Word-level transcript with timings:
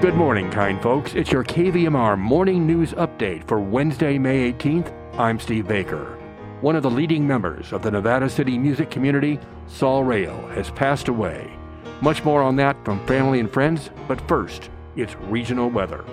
Good 0.00 0.14
morning, 0.14 0.48
kind 0.48 0.80
folks. 0.80 1.14
It's 1.14 1.32
your 1.32 1.42
KVMR 1.42 2.16
morning 2.16 2.64
news 2.64 2.92
update 2.92 3.48
for 3.48 3.58
Wednesday, 3.58 4.16
May 4.16 4.52
18th. 4.52 4.94
I'm 5.18 5.40
Steve 5.40 5.66
Baker. 5.66 6.16
One 6.60 6.76
of 6.76 6.84
the 6.84 6.90
leading 6.90 7.26
members 7.26 7.72
of 7.72 7.82
the 7.82 7.90
Nevada 7.90 8.30
City 8.30 8.56
music 8.58 8.92
community, 8.92 9.40
Saul 9.66 10.04
Rao, 10.04 10.46
has 10.50 10.70
passed 10.70 11.08
away. 11.08 11.52
Much 12.00 12.22
more 12.22 12.42
on 12.42 12.54
that 12.56 12.76
from 12.84 13.04
family 13.08 13.40
and 13.40 13.52
friends, 13.52 13.90
but 14.06 14.20
first, 14.28 14.70
it's 14.94 15.16
regional 15.16 15.68
weather. 15.68 16.04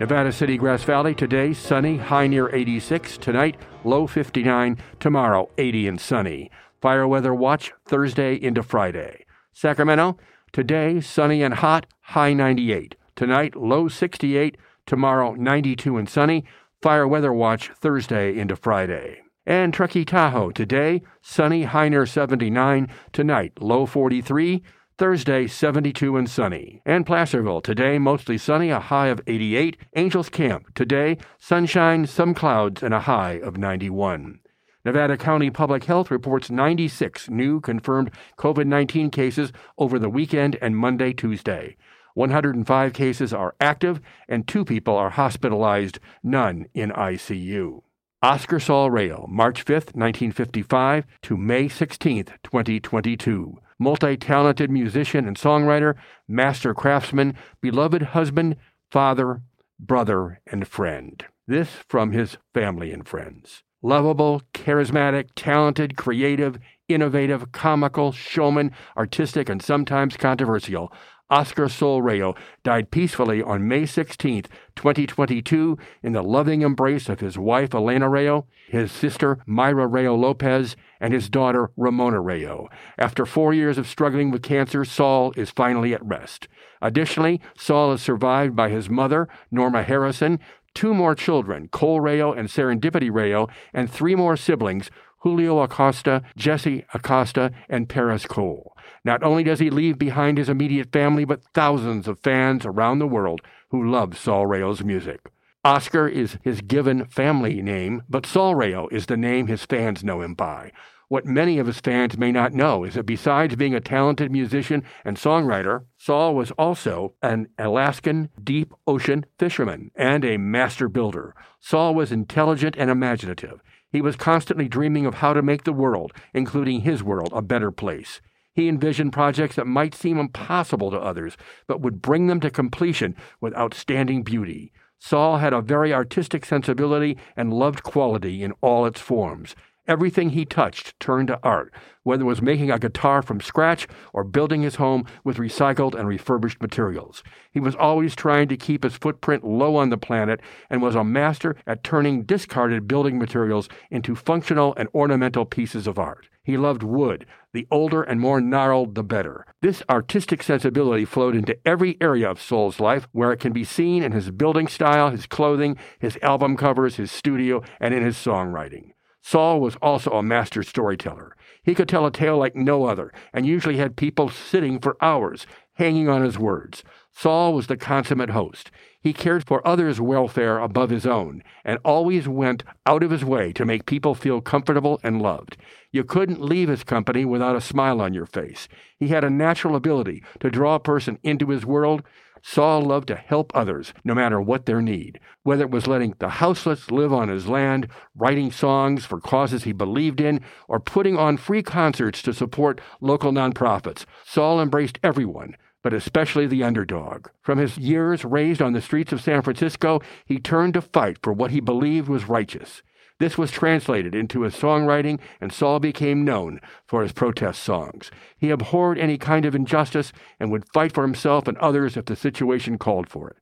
Nevada 0.00 0.32
City, 0.32 0.56
Grass 0.56 0.82
Valley, 0.82 1.14
today 1.14 1.52
sunny, 1.52 1.98
high 1.98 2.26
near 2.26 2.48
86. 2.48 3.18
Tonight, 3.18 3.58
low 3.84 4.06
59. 4.06 4.78
Tomorrow, 5.00 5.50
80 5.58 5.88
and 5.88 6.00
sunny. 6.00 6.50
Fire 6.80 7.06
weather 7.06 7.34
watch 7.34 7.74
Thursday 7.84 8.36
into 8.36 8.62
Friday. 8.62 9.26
Sacramento, 9.52 10.16
today 10.50 11.02
sunny 11.02 11.42
and 11.42 11.52
hot, 11.52 11.84
high 12.00 12.32
98. 12.32 12.96
Tonight, 13.16 13.54
low 13.54 13.88
68. 13.88 14.56
Tomorrow, 14.86 15.34
92 15.34 15.96
and 15.96 16.08
sunny. 16.08 16.44
Fire 16.82 17.06
weather 17.06 17.32
watch 17.32 17.70
Thursday 17.80 18.36
into 18.36 18.56
Friday. 18.56 19.20
And 19.46 19.72
Truckee 19.72 20.04
Tahoe, 20.04 20.50
today, 20.50 21.02
sunny, 21.22 21.64
high 21.64 21.88
near 21.88 22.06
79. 22.06 22.88
Tonight, 23.12 23.52
low 23.60 23.86
43. 23.86 24.62
Thursday, 24.96 25.46
72 25.46 26.16
and 26.16 26.28
sunny. 26.28 26.80
And 26.86 27.04
Placerville, 27.04 27.60
today, 27.60 27.98
mostly 27.98 28.38
sunny, 28.38 28.70
a 28.70 28.80
high 28.80 29.08
of 29.08 29.20
88. 29.26 29.76
Angels 29.96 30.28
Camp, 30.28 30.74
today, 30.74 31.18
sunshine, 31.38 32.06
some 32.06 32.34
clouds, 32.34 32.82
and 32.82 32.94
a 32.94 33.00
high 33.00 33.32
of 33.32 33.56
91. 33.56 34.40
Nevada 34.84 35.16
County 35.16 35.50
Public 35.50 35.84
Health 35.84 36.10
reports 36.10 36.50
96 36.50 37.30
new 37.30 37.60
confirmed 37.60 38.10
COVID 38.38 38.66
19 38.66 39.10
cases 39.10 39.52
over 39.78 39.98
the 39.98 40.10
weekend 40.10 40.56
and 40.60 40.76
Monday, 40.76 41.12
Tuesday. 41.12 41.76
105 42.14 42.92
cases 42.92 43.32
are 43.32 43.54
active, 43.60 44.00
and 44.28 44.46
two 44.46 44.64
people 44.64 44.96
are 44.96 45.10
hospitalized, 45.10 45.98
none 46.22 46.66
in 46.74 46.90
ICU. 46.90 47.82
Oscar 48.22 48.58
Saul 48.58 48.90
Rao, 48.90 49.26
March 49.28 49.62
5, 49.62 49.94
1955 49.94 51.04
to 51.22 51.36
May 51.36 51.68
16, 51.68 52.24
2022. 52.42 53.58
Multi 53.78 54.16
talented 54.16 54.70
musician 54.70 55.28
and 55.28 55.36
songwriter, 55.36 55.94
master 56.26 56.72
craftsman, 56.72 57.34
beloved 57.60 58.00
husband, 58.00 58.56
father, 58.90 59.42
brother, 59.78 60.40
and 60.46 60.66
friend. 60.66 61.24
This 61.46 61.68
from 61.88 62.12
his 62.12 62.38
family 62.54 62.92
and 62.92 63.06
friends. 63.06 63.62
Lovable, 63.82 64.40
charismatic, 64.54 65.28
talented, 65.36 65.94
creative, 65.94 66.58
innovative, 66.88 67.52
comical, 67.52 68.12
showman, 68.12 68.72
artistic, 68.96 69.50
and 69.50 69.60
sometimes 69.60 70.16
controversial. 70.16 70.90
Oscar 71.34 71.68
Saul 71.68 72.00
Rao 72.00 72.36
died 72.62 72.92
peacefully 72.92 73.42
on 73.42 73.66
May 73.66 73.86
16, 73.86 74.44
2022, 74.76 75.76
in 76.00 76.12
the 76.12 76.22
loving 76.22 76.62
embrace 76.62 77.08
of 77.08 77.18
his 77.18 77.36
wife 77.36 77.74
Elena 77.74 78.08
Rao, 78.08 78.46
his 78.68 78.92
sister 78.92 79.40
Myra 79.44 79.88
Rao 79.88 80.14
Lopez, 80.14 80.76
and 81.00 81.12
his 81.12 81.28
daughter 81.28 81.72
Ramona 81.76 82.20
Rao. 82.20 82.68
After 82.98 83.26
four 83.26 83.52
years 83.52 83.78
of 83.78 83.88
struggling 83.88 84.30
with 84.30 84.44
cancer, 84.44 84.84
Saul 84.84 85.32
is 85.36 85.50
finally 85.50 85.92
at 85.92 86.06
rest. 86.06 86.46
Additionally, 86.80 87.40
Saul 87.58 87.92
is 87.92 88.00
survived 88.00 88.54
by 88.54 88.68
his 88.68 88.88
mother, 88.88 89.28
Norma 89.50 89.82
Harrison, 89.82 90.38
two 90.72 90.94
more 90.94 91.16
children, 91.16 91.66
Cole 91.66 92.00
Rao 92.00 92.30
and 92.30 92.48
Serendipity 92.48 93.10
Rao, 93.12 93.48
and 93.72 93.90
three 93.90 94.14
more 94.14 94.36
siblings, 94.36 94.88
Julio 95.24 95.60
Acosta, 95.60 96.22
Jesse 96.36 96.84
Acosta, 96.92 97.50
and 97.70 97.88
Paris 97.88 98.26
Cole. 98.26 98.76
Not 99.06 99.22
only 99.22 99.42
does 99.42 99.58
he 99.58 99.70
leave 99.70 99.98
behind 99.98 100.36
his 100.36 100.50
immediate 100.50 100.92
family, 100.92 101.24
but 101.24 101.42
thousands 101.54 102.06
of 102.06 102.20
fans 102.20 102.66
around 102.66 102.98
the 102.98 103.06
world 103.06 103.40
who 103.70 103.90
love 103.90 104.18
Saul 104.18 104.46
Rao's 104.46 104.84
music. 104.84 105.20
Oscar 105.64 106.06
is 106.06 106.36
his 106.42 106.60
given 106.60 107.06
family 107.06 107.62
name, 107.62 108.02
but 108.06 108.26
Saul 108.26 108.54
Rao 108.54 108.86
is 108.88 109.06
the 109.06 109.16
name 109.16 109.46
his 109.46 109.64
fans 109.64 110.04
know 110.04 110.20
him 110.20 110.34
by. 110.34 110.72
What 111.08 111.26
many 111.26 111.58
of 111.58 111.66
his 111.66 111.80
fans 111.80 112.16
may 112.16 112.32
not 112.32 112.54
know 112.54 112.84
is 112.84 112.94
that 112.94 113.04
besides 113.04 113.56
being 113.56 113.74
a 113.74 113.80
talented 113.80 114.32
musician 114.32 114.82
and 115.04 115.16
songwriter, 115.16 115.84
Saul 115.98 116.34
was 116.34 116.50
also 116.52 117.14
an 117.22 117.48
Alaskan 117.58 118.30
deep 118.42 118.72
ocean 118.86 119.26
fisherman 119.38 119.90
and 119.94 120.24
a 120.24 120.38
master 120.38 120.88
builder. 120.88 121.34
Saul 121.60 121.94
was 121.94 122.10
intelligent 122.10 122.74
and 122.78 122.90
imaginative. 122.90 123.60
He 123.90 124.00
was 124.00 124.16
constantly 124.16 124.66
dreaming 124.66 125.06
of 125.06 125.14
how 125.14 125.34
to 125.34 125.42
make 125.42 125.64
the 125.64 125.72
world, 125.72 126.12
including 126.32 126.80
his 126.80 127.02
world, 127.02 127.30
a 127.32 127.42
better 127.42 127.70
place. 127.70 128.20
He 128.54 128.68
envisioned 128.68 129.12
projects 129.12 129.56
that 129.56 129.66
might 129.66 129.94
seem 129.94 130.18
impossible 130.18 130.90
to 130.90 130.98
others, 130.98 131.36
but 131.66 131.80
would 131.80 132.00
bring 132.00 132.28
them 132.28 132.40
to 132.40 132.50
completion 132.50 133.14
with 133.40 133.56
outstanding 133.56 134.22
beauty. 134.22 134.72
Saul 134.98 135.38
had 135.38 135.52
a 135.52 135.60
very 135.60 135.92
artistic 135.92 136.46
sensibility 136.46 137.18
and 137.36 137.52
loved 137.52 137.82
quality 137.82 138.42
in 138.42 138.52
all 138.62 138.86
its 138.86 139.00
forms. 139.00 139.54
Everything 139.86 140.30
he 140.30 140.46
touched 140.46 140.98
turned 140.98 141.28
to 141.28 141.38
art, 141.42 141.70
whether 142.04 142.22
it 142.22 142.26
was 142.26 142.40
making 142.40 142.70
a 142.70 142.78
guitar 142.78 143.20
from 143.20 143.38
scratch 143.38 143.86
or 144.14 144.24
building 144.24 144.62
his 144.62 144.76
home 144.76 145.04
with 145.24 145.36
recycled 145.36 145.94
and 145.94 146.08
refurbished 146.08 146.62
materials. 146.62 147.22
He 147.50 147.60
was 147.60 147.74
always 147.74 148.16
trying 148.16 148.48
to 148.48 148.56
keep 148.56 148.82
his 148.82 148.96
footprint 148.96 149.44
low 149.44 149.76
on 149.76 149.90
the 149.90 149.98
planet 149.98 150.40
and 150.70 150.80
was 150.80 150.94
a 150.94 151.04
master 151.04 151.54
at 151.66 151.84
turning 151.84 152.22
discarded 152.22 152.88
building 152.88 153.18
materials 153.18 153.68
into 153.90 154.16
functional 154.16 154.74
and 154.78 154.88
ornamental 154.94 155.44
pieces 155.44 155.86
of 155.86 155.98
art. 155.98 156.28
He 156.42 156.56
loved 156.56 156.82
wood. 156.82 157.26
The 157.52 157.66
older 157.70 158.02
and 158.02 158.18
more 158.20 158.40
gnarled, 158.40 158.94
the 158.94 159.04
better. 159.04 159.44
This 159.60 159.82
artistic 159.90 160.42
sensibility 160.42 161.04
flowed 161.04 161.36
into 161.36 161.58
every 161.66 161.98
area 162.00 162.30
of 162.30 162.40
Saul's 162.40 162.80
life, 162.80 163.06
where 163.12 163.32
it 163.32 163.40
can 163.40 163.52
be 163.52 163.64
seen 163.64 164.02
in 164.02 164.12
his 164.12 164.30
building 164.30 164.66
style, 164.66 165.10
his 165.10 165.26
clothing, 165.26 165.76
his 165.98 166.18
album 166.22 166.56
covers, 166.56 166.96
his 166.96 167.12
studio, 167.12 167.62
and 167.80 167.92
in 167.92 168.02
his 168.02 168.16
songwriting. 168.16 168.93
Saul 169.26 169.58
was 169.58 169.76
also 169.76 170.10
a 170.10 170.22
master 170.22 170.62
storyteller. 170.62 171.34
He 171.62 171.74
could 171.74 171.88
tell 171.88 172.04
a 172.04 172.10
tale 172.10 172.36
like 172.36 172.54
no 172.54 172.84
other, 172.84 173.10
and 173.32 173.46
usually 173.46 173.78
had 173.78 173.96
people 173.96 174.28
sitting 174.28 174.78
for 174.78 174.98
hours, 175.00 175.46
hanging 175.72 176.10
on 176.10 176.22
his 176.22 176.38
words. 176.38 176.84
Saul 177.10 177.54
was 177.54 177.66
the 177.66 177.78
consummate 177.78 178.30
host. 178.30 178.70
He 179.00 179.14
cared 179.14 179.46
for 179.46 179.66
others' 179.66 179.98
welfare 179.98 180.58
above 180.58 180.90
his 180.90 181.06
own, 181.06 181.42
and 181.64 181.78
always 181.86 182.28
went 182.28 182.64
out 182.84 183.02
of 183.02 183.10
his 183.10 183.24
way 183.24 183.50
to 183.54 183.64
make 183.64 183.86
people 183.86 184.14
feel 184.14 184.42
comfortable 184.42 185.00
and 185.02 185.22
loved. 185.22 185.56
You 185.90 186.04
couldn't 186.04 186.42
leave 186.42 186.68
his 186.68 186.84
company 186.84 187.24
without 187.24 187.56
a 187.56 187.62
smile 187.62 188.02
on 188.02 188.12
your 188.12 188.26
face. 188.26 188.68
He 188.98 189.08
had 189.08 189.24
a 189.24 189.30
natural 189.30 189.74
ability 189.74 190.22
to 190.40 190.50
draw 190.50 190.74
a 190.74 190.80
person 190.80 191.18
into 191.22 191.48
his 191.48 191.64
world 191.64 192.02
Saul 192.46 192.82
loved 192.82 193.08
to 193.08 193.16
help 193.16 193.50
others, 193.54 193.94
no 194.04 194.14
matter 194.14 194.38
what 194.38 194.66
their 194.66 194.82
need, 194.82 195.18
whether 195.44 195.64
it 195.64 195.70
was 195.70 195.86
letting 195.86 196.14
the 196.18 196.28
houseless 196.28 196.90
live 196.90 197.10
on 197.10 197.28
his 197.28 197.48
land, 197.48 197.88
writing 198.14 198.52
songs 198.52 199.06
for 199.06 199.18
causes 199.18 199.64
he 199.64 199.72
believed 199.72 200.20
in, 200.20 200.42
or 200.68 200.78
putting 200.78 201.16
on 201.16 201.38
free 201.38 201.62
concerts 201.62 202.20
to 202.20 202.34
support 202.34 202.82
local 203.00 203.32
nonprofits. 203.32 204.04
Saul 204.26 204.60
embraced 204.60 204.98
everyone, 205.02 205.56
but 205.82 205.94
especially 205.94 206.46
the 206.46 206.62
underdog. 206.62 207.28
From 207.40 207.56
his 207.56 207.78
years 207.78 208.26
raised 208.26 208.60
on 208.60 208.74
the 208.74 208.82
streets 208.82 209.10
of 209.10 209.22
San 209.22 209.40
Francisco, 209.40 210.02
he 210.26 210.38
turned 210.38 210.74
to 210.74 210.82
fight 210.82 211.16
for 211.22 211.32
what 211.32 211.50
he 211.50 211.60
believed 211.60 212.08
was 212.08 212.28
righteous. 212.28 212.82
This 213.20 213.38
was 213.38 213.52
translated 213.52 214.14
into 214.14 214.42
his 214.42 214.54
songwriting, 214.54 215.20
and 215.40 215.52
Saul 215.52 215.78
became 215.78 216.24
known 216.24 216.60
for 216.86 217.02
his 217.02 217.12
protest 217.12 217.62
songs. 217.62 218.10
He 218.36 218.50
abhorred 218.50 218.98
any 218.98 219.18
kind 219.18 219.44
of 219.44 219.54
injustice 219.54 220.12
and 220.40 220.50
would 220.50 220.68
fight 220.72 220.92
for 220.92 221.02
himself 221.02 221.46
and 221.46 221.56
others 221.58 221.96
if 221.96 222.06
the 222.06 222.16
situation 222.16 222.76
called 222.76 223.08
for 223.08 223.30
it. 223.30 223.36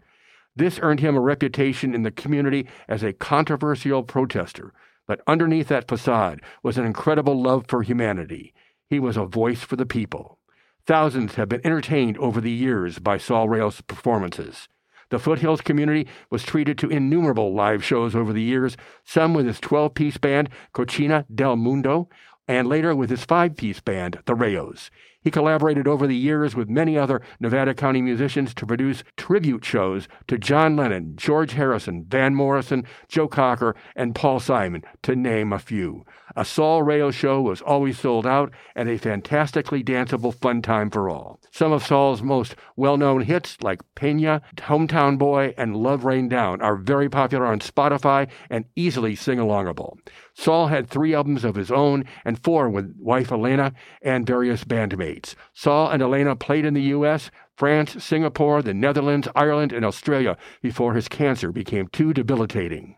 This 0.54 0.78
earned 0.82 1.00
him 1.00 1.16
a 1.16 1.20
reputation 1.20 1.94
in 1.94 2.02
the 2.02 2.10
community 2.10 2.66
as 2.86 3.02
a 3.02 3.14
controversial 3.14 4.02
protester, 4.02 4.74
but 5.06 5.22
underneath 5.26 5.68
that 5.68 5.88
facade 5.88 6.42
was 6.62 6.76
an 6.76 6.84
incredible 6.84 7.40
love 7.40 7.64
for 7.66 7.82
humanity. 7.82 8.52
He 8.88 9.00
was 9.00 9.16
a 9.16 9.24
voice 9.24 9.62
for 9.62 9.76
the 9.76 9.86
people. 9.86 10.38
Thousands 10.86 11.36
have 11.36 11.48
been 11.48 11.64
entertained 11.64 12.18
over 12.18 12.40
the 12.40 12.50
years 12.50 12.98
by 12.98 13.16
Saul 13.16 13.48
Rao's 13.48 13.80
performances. 13.80 14.68
The 15.12 15.18
Foothills 15.18 15.60
community 15.60 16.08
was 16.30 16.42
treated 16.42 16.78
to 16.78 16.88
innumerable 16.88 17.52
live 17.52 17.84
shows 17.84 18.16
over 18.16 18.32
the 18.32 18.40
years, 18.40 18.78
some 19.04 19.34
with 19.34 19.44
his 19.44 19.60
12 19.60 19.92
piece 19.92 20.16
band, 20.16 20.48
Cocina 20.72 21.26
del 21.32 21.56
Mundo, 21.56 22.08
and 22.48 22.66
later 22.66 22.96
with 22.96 23.10
his 23.10 23.22
five 23.22 23.54
piece 23.54 23.78
band, 23.78 24.20
the 24.24 24.34
Raos. 24.34 24.90
He 25.22 25.30
collaborated 25.30 25.86
over 25.86 26.06
the 26.06 26.16
years 26.16 26.56
with 26.56 26.68
many 26.68 26.98
other 26.98 27.22
Nevada 27.38 27.74
County 27.74 28.02
musicians 28.02 28.52
to 28.54 28.66
produce 28.66 29.04
tribute 29.16 29.64
shows 29.64 30.08
to 30.26 30.36
John 30.36 30.76
Lennon, 30.76 31.14
George 31.16 31.52
Harrison, 31.52 32.04
Van 32.08 32.34
Morrison, 32.34 32.84
Joe 33.08 33.28
Cocker, 33.28 33.76
and 33.94 34.14
Paul 34.14 34.40
Simon, 34.40 34.82
to 35.02 35.14
name 35.14 35.52
a 35.52 35.58
few. 35.58 36.04
A 36.34 36.44
Saul 36.44 36.82
Rao 36.82 37.10
show 37.10 37.42
was 37.42 37.60
always 37.60 37.98
sold 37.98 38.26
out 38.26 38.52
and 38.74 38.88
a 38.88 38.96
fantastically 38.96 39.84
danceable 39.84 40.34
fun 40.34 40.62
time 40.62 40.90
for 40.90 41.10
all. 41.10 41.40
Some 41.50 41.72
of 41.72 41.84
Saul's 41.84 42.22
most 42.22 42.56
well 42.74 42.96
known 42.96 43.20
hits, 43.20 43.58
like 43.60 43.82
Pena, 43.94 44.40
Hometown 44.56 45.18
Boy, 45.18 45.52
and 45.58 45.76
Love 45.76 46.04
Rain 46.04 46.28
Down, 46.28 46.62
are 46.62 46.76
very 46.76 47.10
popular 47.10 47.46
on 47.46 47.60
Spotify 47.60 48.28
and 48.48 48.64
easily 48.76 49.14
sing 49.14 49.38
alongable. 49.38 49.98
Saul 50.34 50.68
had 50.68 50.88
three 50.88 51.14
albums 51.14 51.44
of 51.44 51.54
his 51.54 51.70
own 51.70 52.04
and 52.24 52.42
four 52.42 52.70
with 52.70 52.96
wife 52.98 53.30
Elena 53.30 53.74
and 54.00 54.26
various 54.26 54.64
bandmates. 54.64 55.11
Saul 55.52 55.90
and 55.90 56.02
Elena 56.02 56.36
played 56.36 56.64
in 56.64 56.74
the 56.74 56.82
U.S., 56.82 57.30
France, 57.56 58.02
Singapore, 58.02 58.62
the 58.62 58.74
Netherlands, 58.74 59.28
Ireland, 59.34 59.72
and 59.72 59.84
Australia 59.84 60.36
before 60.62 60.94
his 60.94 61.08
cancer 61.08 61.52
became 61.52 61.88
too 61.88 62.12
debilitating. 62.12 62.96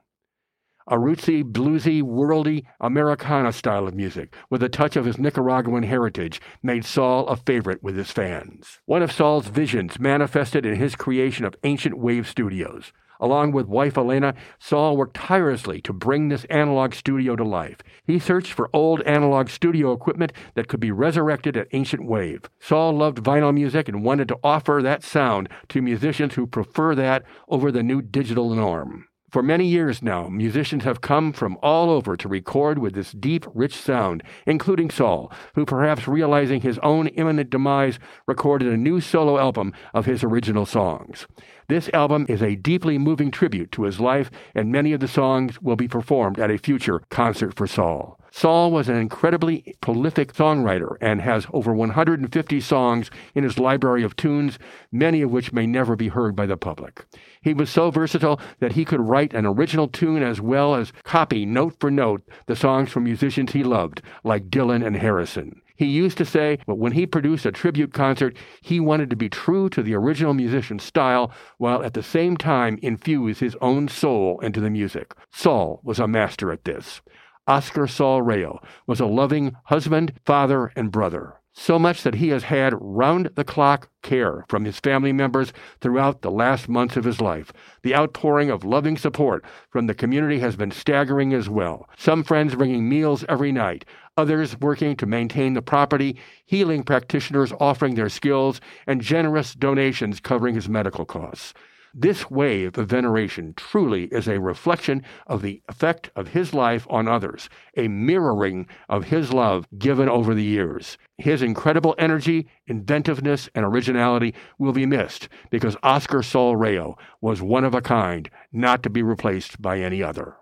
A 0.87 0.96
rootsy, 0.96 1.43
bluesy, 1.43 2.02
worldy 2.02 2.66
Americana 2.78 3.52
style 3.52 3.88
of 3.88 3.94
music, 3.94 4.34
with 4.50 4.62
a 4.62 4.69
touch 4.69 4.96
of 4.96 5.06
his 5.06 5.19
Nicaraguan 5.19 5.82
heritage, 5.82 6.43
made 6.62 6.84
Saul 6.84 7.26
a 7.26 7.37
favorite 7.37 7.82
with 7.82 7.96
his 7.96 8.11
fans. 8.11 8.81
One 8.84 9.00
of 9.00 9.11
Saul's 9.11 9.46
visions 9.46 9.99
manifested 9.99 10.66
in 10.66 10.76
his 10.76 10.94
creation 10.94 11.46
of 11.46 11.56
Ancient 11.64 11.96
Wave 11.96 12.28
Studios. 12.28 12.93
Along 13.20 13.52
with 13.52 13.66
wife 13.66 13.96
Elena, 13.96 14.34
Saul 14.58 14.96
worked 14.96 15.16
tirelessly 15.16 15.81
to 15.82 15.93
bring 15.93 16.28
this 16.28 16.44
analog 16.46 16.94
studio 16.94 17.37
to 17.37 17.44
life. 17.44 17.78
He 18.05 18.19
searched 18.19 18.52
for 18.52 18.70
old 18.72 19.00
analog 19.02 19.49
studio 19.49 19.93
equipment 19.93 20.32
that 20.55 20.69
could 20.69 20.81
be 20.81 20.90
resurrected 20.90 21.56
at 21.56 21.69
Ancient 21.72 22.05
Wave. 22.05 22.43
Saul 22.58 22.96
loved 22.96 23.22
vinyl 23.22 23.55
music 23.55 23.88
and 23.88 24.05
wanted 24.05 24.28
to 24.28 24.38
offer 24.43 24.81
that 24.82 25.02
sound 25.02 25.49
to 25.69 25.82
musicians 25.82 26.34
who 26.34 26.46
prefer 26.46 26.94
that 26.94 27.25
over 27.49 27.70
the 27.70 27.82
new 27.82 28.02
digital 28.02 28.55
norm. 28.55 29.06
For 29.34 29.42
many 29.42 29.66
years 29.66 30.00
now, 30.00 30.28
musicians 30.28 30.84
have 30.84 31.00
come 31.00 31.32
from 31.32 31.58
all 31.60 31.90
over 31.90 32.16
to 32.16 32.28
record 32.28 32.78
with 32.78 32.94
this 32.94 33.10
deep, 33.10 33.44
rich 33.52 33.75
sound, 33.75 34.22
including 34.46 34.90
Saul, 34.90 35.32
who, 35.56 35.66
perhaps 35.66 36.06
realizing 36.06 36.60
his 36.60 36.78
own 36.84 37.08
imminent 37.08 37.50
demise, 37.50 37.98
recorded 38.28 38.72
a 38.72 38.76
new 38.76 39.00
solo 39.00 39.36
album 39.36 39.72
of 39.92 40.06
his 40.06 40.22
original 40.22 40.66
songs. 40.66 41.26
This 41.69 41.90
album 41.92 42.26
is 42.28 42.44
a 42.44 42.54
deeply 42.54 42.96
moving 42.96 43.32
tribute 43.32 43.72
to 43.72 43.82
his 43.82 43.98
life, 43.98 44.31
and 44.54 44.70
many 44.70 44.92
of 44.92 45.00
the 45.00 45.08
songs 45.08 45.60
will 45.60 45.75
be 45.75 45.88
performed 45.88 46.38
at 46.38 46.52
a 46.52 46.56
future 46.56 47.00
concert 47.10 47.56
for 47.56 47.66
Saul. 47.66 48.20
Saul 48.36 48.72
was 48.72 48.88
an 48.88 48.96
incredibly 48.96 49.76
prolific 49.81 50.32
songwriter 50.32 50.96
and 51.00 51.20
has 51.20 51.46
over 51.52 51.72
150 51.72 52.60
songs 52.60 53.08
in 53.32 53.44
his 53.44 53.60
library 53.60 54.02
of 54.02 54.16
tunes, 54.16 54.58
many 54.90 55.22
of 55.22 55.31
which 55.31 55.52
may 55.52 55.69
never 55.69 55.94
be 55.94 56.08
heard 56.08 56.34
by 56.34 56.44
the 56.44 56.56
public. 56.56 57.06
He 57.40 57.54
was 57.54 57.70
so 57.70 57.92
versatile 57.92 58.40
that 58.58 58.72
he 58.72 58.84
could 58.84 59.00
write 59.00 59.34
an 59.34 59.46
original 59.46 59.86
tune 59.86 60.25
as 60.25 60.40
well 60.40 60.75
as 60.75 60.92
copy 61.04 61.46
note 61.46 61.76
for 61.78 61.92
note 61.92 62.28
the 62.46 62.56
songs 62.56 62.90
from 62.90 63.04
musicians 63.04 63.52
he 63.52 63.62
loved, 63.62 64.02
like 64.25 64.50
Dylan 64.50 64.84
and 64.84 64.96
Harrison. 64.96 65.62
He 65.76 65.87
used 65.87 66.19
to 66.19 66.25
say 66.25 66.58
that 66.66 66.75
when 66.75 66.92
he 66.92 67.06
produced 67.06 67.46
a 67.46 67.52
tribute 67.52 67.94
concert, 67.94 68.37
he 68.60 68.80
wanted 68.80 69.10
to 69.10 69.16
be 69.16 69.28
true 69.28 69.69
to 69.69 69.80
the 69.80 69.94
original 69.94 70.34
musician's 70.34 70.82
style 70.82 71.30
while 71.58 71.84
at 71.84 71.94
the 71.94 72.02
same 72.02 72.37
time 72.37 72.80
infuse 72.82 73.38
his 73.38 73.56
own 73.60 73.87
soul 73.87 74.40
into 74.40 74.60
the 74.60 74.70
music. 74.70 75.14
Saul 75.30 75.80
was 75.84 76.00
a 76.00 76.08
master 76.08 76.50
at 76.50 76.64
this. 76.64 77.00
Oscar 77.46 77.87
Saul 77.87 78.23
Rao 78.23 78.61
was 78.87 79.00
a 79.00 79.06
loving 79.06 79.55
husband, 79.64 80.14
father, 80.25 80.73
and 80.76 80.91
brother. 80.91 81.35
So 81.56 81.79
much 81.79 82.02
that 82.02 82.17
he 82.17 82.31
has 82.31 82.44
had 82.44 82.75
round 82.81 83.31
the 83.37 83.44
clock 83.44 83.88
care 84.02 84.44
from 84.49 84.64
his 84.64 84.81
family 84.81 85.12
members 85.12 85.52
throughout 85.81 86.23
the 86.23 86.31
last 86.31 86.69
months 86.69 86.96
of 86.96 87.05
his 87.05 87.20
life. 87.20 87.52
The 87.82 87.94
outpouring 87.94 88.50
of 88.50 88.64
loving 88.64 88.96
support 88.96 89.44
from 89.70 89.87
the 89.87 89.94
community 89.94 90.41
has 90.41 90.56
been 90.56 90.73
staggering 90.73 91.32
as 91.32 91.49
well. 91.49 91.88
Some 91.96 92.25
friends 92.25 92.56
bringing 92.56 92.88
meals 92.88 93.25
every 93.29 93.52
night, 93.52 93.85
others 94.17 94.58
working 94.58 94.97
to 94.97 95.06
maintain 95.06 95.55
the 95.55 95.62
property, 95.62 96.17
healing 96.44 96.82
practitioners 96.82 97.52
offering 97.61 97.94
their 97.94 98.08
skills, 98.08 98.61
and 98.88 99.00
generous 99.00 99.55
donations 99.55 100.19
covering 100.19 100.56
his 100.56 100.69
medical 100.69 101.05
costs. 101.05 101.55
This 101.96 102.29
wave 102.29 102.76
of 102.76 102.88
veneration 102.88 103.55
truly 103.56 104.06
is 104.06 104.26
a 104.26 104.41
reflection 104.41 105.05
of 105.29 105.43
the 105.43 105.62
effect 105.69 106.11
of 106.17 106.26
his 106.29 106.52
life 106.52 106.88
on 106.91 107.06
others, 107.06 107.49
a 107.76 107.87
mirroring 107.87 108.67
of 108.88 109.05
his 109.05 109.32
love 109.32 109.69
given 109.79 110.08
over 110.08 110.35
the 110.35 110.43
years. 110.43 110.99
His 111.19 111.41
incredible 111.41 111.94
energy, 111.96 112.49
inventiveness, 112.67 113.49
and 113.55 113.64
originality 113.64 114.35
will 114.58 114.73
be 114.73 114.87
missed 114.87 115.29
because 115.50 115.76
Oscar 115.85 116.25
Saul 116.25 116.56
Rao 116.56 116.96
was 117.20 117.41
one 117.41 117.64
of 117.64 117.76
a 117.76 117.81
kind, 117.81 118.29
not 118.50 118.82
to 118.82 118.90
be 118.90 119.05
replaced 119.05 119.62
by 119.62 119.79
any 119.79 120.02
other. 120.02 120.35